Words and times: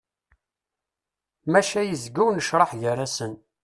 Maca 1.51 1.81
yezga 1.83 2.21
unecreḥ 2.27 2.71
gar-asen. 2.81 3.33